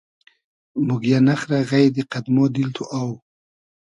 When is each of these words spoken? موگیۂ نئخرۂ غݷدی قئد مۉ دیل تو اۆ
موگیۂ 0.85 1.19
نئخرۂ 1.27 1.59
غݷدی 1.69 2.03
قئد 2.11 2.25
مۉ 2.33 2.37
دیل 2.53 2.69
تو 2.75 2.83
اۆ 2.97 3.03